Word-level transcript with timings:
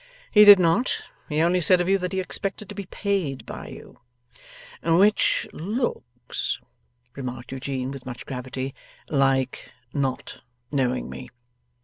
'He 0.31 0.45
did 0.45 0.57
not. 0.57 1.03
He 1.29 1.41
only 1.43 1.61
said 1.61 1.79
of 1.79 1.87
you 1.87 1.99
that 1.99 2.11
he 2.11 2.19
expected 2.19 2.67
to 2.69 2.73
be 2.73 2.87
paid 2.87 3.45
by 3.45 3.67
you.' 3.67 3.99
'Which 4.83 5.47
looks,' 5.53 6.59
remarked 7.15 7.51
Eugene 7.51 7.91
with 7.91 8.03
much 8.07 8.25
gravity, 8.25 8.73
'like 9.09 9.71
NOT 9.93 10.41
knowing 10.71 11.07
me. 11.07 11.29